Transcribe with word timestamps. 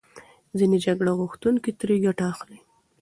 ځینې 0.57 0.77
جګړه 0.85 1.11
غوښتونکي 1.19 1.71
ترې 1.79 1.95
ګټه 2.05 2.23
اخلي. 2.31 2.59